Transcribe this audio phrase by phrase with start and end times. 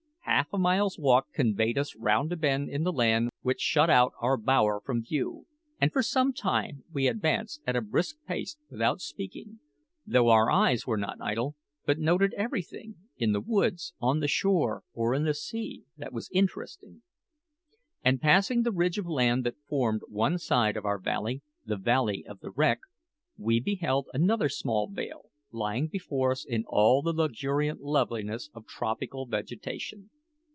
[0.25, 4.13] Half a mile's walk conveyed us round a bend in the land which shut out
[4.21, 5.45] our bower from view,
[5.79, 9.59] and for some time we advanced at a brisk pace without speaking,
[10.05, 14.83] though our eyes were not idle, but noted everything in the woods, on the shore,
[14.93, 17.03] or in the sea that was interesting.
[18.03, 22.25] After passing the ridge of land that formed one side of our valley the Valley
[22.25, 22.79] of the Wreck
[23.37, 29.27] we beheld another small vale lying before us in all the luxuriant loveliness of tropical
[29.27, 30.09] vegetation.